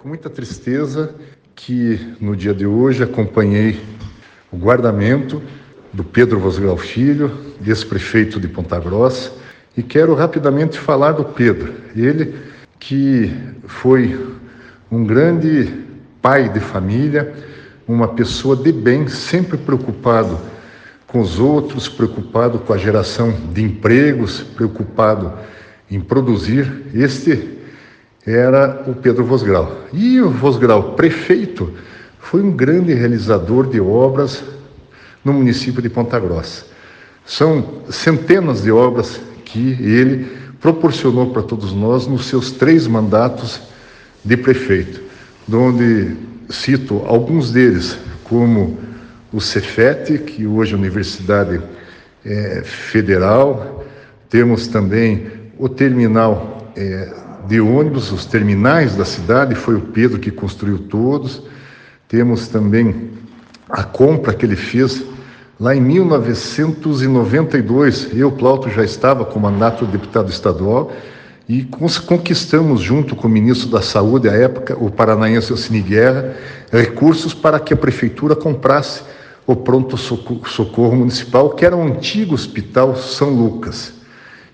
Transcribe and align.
Com 0.00 0.10
muita 0.10 0.30
tristeza 0.30 1.12
que 1.56 2.14
no 2.20 2.36
dia 2.36 2.54
de 2.54 2.64
hoje 2.64 3.02
acompanhei 3.02 3.80
o 4.52 4.56
guardamento 4.56 5.42
do 5.92 6.04
Pedro 6.04 6.38
Vosgrau 6.38 6.76
Filho, 6.76 7.32
ex-prefeito 7.66 8.38
de 8.38 8.46
Ponta 8.46 8.78
Grossa, 8.78 9.32
e 9.76 9.82
quero 9.82 10.14
rapidamente 10.14 10.78
falar 10.78 11.12
do 11.12 11.24
Pedro. 11.24 11.74
Ele 11.96 12.36
que 12.78 13.34
foi 13.66 14.16
um 14.88 15.04
grande 15.04 15.68
pai 16.22 16.48
de 16.48 16.60
família, 16.60 17.34
uma 17.86 18.06
pessoa 18.06 18.54
de 18.54 18.70
bem, 18.70 19.08
sempre 19.08 19.58
preocupado 19.58 20.38
com 21.08 21.18
os 21.18 21.40
outros, 21.40 21.88
preocupado 21.88 22.60
com 22.60 22.72
a 22.72 22.78
geração 22.78 23.34
de 23.52 23.64
empregos, 23.64 24.42
preocupado 24.42 25.32
em 25.90 26.00
produzir. 26.00 26.84
Este 26.94 27.57
era 28.28 28.84
o 28.86 28.94
Pedro 28.94 29.24
Vosgrau. 29.24 29.84
E 29.92 30.20
o 30.20 30.30
Vosgrau, 30.30 30.94
prefeito, 30.94 31.72
foi 32.18 32.42
um 32.42 32.50
grande 32.50 32.92
realizador 32.92 33.68
de 33.68 33.80
obras 33.80 34.44
no 35.24 35.32
município 35.32 35.80
de 35.80 35.88
Ponta 35.88 36.18
Grossa. 36.18 36.66
São 37.24 37.82
centenas 37.90 38.62
de 38.62 38.70
obras 38.70 39.20
que 39.44 39.72
ele 39.80 40.26
proporcionou 40.60 41.30
para 41.30 41.42
todos 41.42 41.72
nós 41.72 42.06
nos 42.06 42.26
seus 42.26 42.50
três 42.50 42.86
mandatos 42.86 43.60
de 44.24 44.36
prefeito, 44.36 45.00
onde 45.50 46.16
cito 46.50 47.02
alguns 47.06 47.52
deles, 47.52 47.96
como 48.24 48.78
o 49.32 49.40
Cefet, 49.40 50.18
que 50.18 50.46
hoje 50.46 50.72
é 50.72 50.74
a 50.74 50.78
Universidade 50.78 51.60
é, 52.24 52.62
Federal, 52.64 53.84
temos 54.28 54.66
também 54.66 55.26
o 55.58 55.68
terminal 55.68 56.72
é, 56.76 57.12
de 57.48 57.60
ônibus, 57.60 58.12
os 58.12 58.24
terminais 58.26 58.94
da 58.94 59.06
cidade, 59.06 59.54
foi 59.54 59.74
o 59.74 59.80
Pedro 59.80 60.18
que 60.18 60.30
construiu 60.30 60.78
todos. 60.78 61.42
Temos 62.06 62.48
também 62.48 63.12
a 63.68 63.82
compra 63.82 64.34
que 64.34 64.44
ele 64.44 64.54
fez 64.54 65.02
lá 65.58 65.74
em 65.74 65.80
1992. 65.80 68.10
Eu, 68.14 68.30
Plauto, 68.30 68.68
já 68.68 68.84
estava 68.84 69.24
com 69.24 69.40
mandato 69.40 69.86
de 69.86 69.92
deputado 69.92 70.28
estadual 70.30 70.92
e 71.48 71.66
conquistamos, 72.06 72.82
junto 72.82 73.16
com 73.16 73.26
o 73.26 73.30
ministro 73.30 73.70
da 73.70 73.80
Saúde 73.80 74.28
à 74.28 74.32
época, 74.32 74.76
o 74.78 74.90
paranaense 74.90 75.50
Ocine 75.50 75.80
Guerra, 75.80 76.36
recursos 76.70 77.32
para 77.32 77.58
que 77.58 77.72
a 77.72 77.76
prefeitura 77.76 78.36
comprasse 78.36 79.00
o 79.46 79.56
pronto-socorro 79.56 80.94
municipal, 80.94 81.48
que 81.50 81.64
era 81.64 81.74
o 81.74 81.82
antigo 81.82 82.34
Hospital 82.34 82.94
São 82.94 83.30
Lucas. 83.30 83.94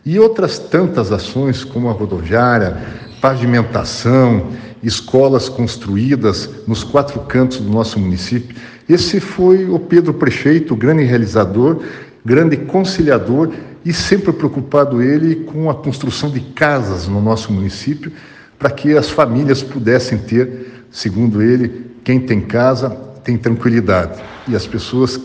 E 0.05 0.19
outras 0.19 0.59
tantas 0.59 1.11
ações, 1.11 1.65
como 1.65 1.89
a 1.89 1.93
rodoviária, 1.93 2.77
pavimentação, 3.21 4.49
escolas 4.83 5.49
construídas 5.49 6.51
nos 6.67 6.85
quatro 6.85 7.21
cantos 7.21 7.59
do 7.59 7.71
nosso 7.71 7.99
município. 7.99 8.55
Esse 8.87 9.19
foi 9.19 9.65
o 9.65 9.79
Pedro 9.79 10.13
Prefeito, 10.13 10.77
grande 10.77 11.05
realizador, 11.05 11.81
grande 12.23 12.57
conciliador 12.57 13.51
e 13.83 13.93
sempre 13.93 14.33
preocupado 14.33 15.03
ele 15.03 15.37
com 15.37 15.71
a 15.71 15.75
construção 15.75 16.31
de 16.31 16.41
casas 16.41 17.09
no 17.09 17.21
nosso 17.21 17.51
município, 17.51 18.13
para 18.59 18.71
que 18.71 18.97
as 18.97 19.09
famílias 19.09 19.63
pudessem 19.63 20.19
ter, 20.19 20.85
segundo 20.91 21.43
ele, 21.43 21.93
quem 22.05 22.21
tem 22.21 22.43
casa 22.43 22.91
tem 23.25 23.39
tranquilidade. 23.39 24.23
E 24.47 24.55
as 24.55 24.67
pessoas, 24.67 25.19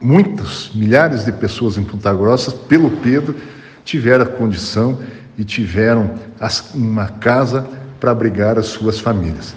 muitas, 0.00 0.70
milhares 0.74 1.24
de 1.24 1.32
pessoas 1.32 1.78
em 1.78 1.84
Ponta 1.84 2.12
Grossa, 2.12 2.50
pelo 2.50 2.90
Pedro, 2.90 3.34
tiveram 3.84 4.24
a 4.24 4.28
condição 4.28 4.98
e 5.36 5.44
tiveram 5.44 6.14
uma 6.74 7.08
casa 7.08 7.66
para 8.00 8.10
abrigar 8.10 8.58
as 8.58 8.66
suas 8.66 8.98
famílias. 8.98 9.54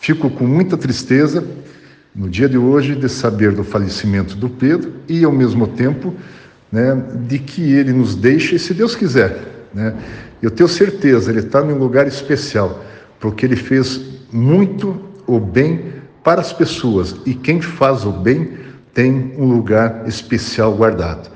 Fico 0.00 0.30
com 0.30 0.46
muita 0.46 0.76
tristeza 0.76 1.44
no 2.14 2.28
dia 2.28 2.48
de 2.48 2.56
hoje 2.56 2.94
de 2.94 3.08
saber 3.08 3.52
do 3.52 3.62
falecimento 3.62 4.36
do 4.36 4.48
Pedro 4.48 4.94
e, 5.08 5.24
ao 5.24 5.32
mesmo 5.32 5.66
tempo, 5.66 6.14
né, 6.70 6.96
de 7.26 7.38
que 7.38 7.72
ele 7.72 7.92
nos 7.92 8.14
deixe, 8.14 8.58
se 8.58 8.72
Deus 8.72 8.94
quiser. 8.94 9.66
Né? 9.74 9.94
Eu 10.40 10.50
tenho 10.50 10.68
certeza, 10.68 11.30
ele 11.30 11.40
está 11.40 11.62
num 11.62 11.76
lugar 11.76 12.06
especial, 12.06 12.84
porque 13.20 13.44
ele 13.44 13.56
fez 13.56 14.00
muito 14.32 15.00
o 15.26 15.38
bem 15.38 15.92
para 16.22 16.40
as 16.40 16.52
pessoas 16.52 17.14
e 17.24 17.34
quem 17.34 17.60
faz 17.60 18.04
o 18.04 18.10
bem 18.10 18.50
tem 18.92 19.34
um 19.36 19.44
lugar 19.44 20.04
especial 20.06 20.74
guardado. 20.74 21.35